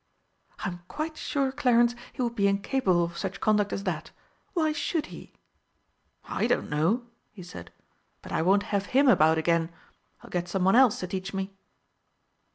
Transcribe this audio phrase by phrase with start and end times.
[0.57, 4.09] "I'm quite sure, Clarence, he would be incapable of such conduct as that.
[4.53, 5.35] Why should he?"
[6.25, 7.71] "I don't know," he said.
[8.23, 9.69] "But I won't have him about again.
[10.23, 11.53] I'll get some one else to teach me."